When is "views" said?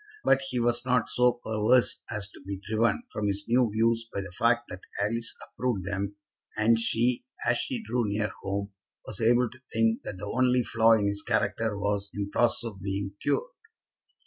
3.71-4.07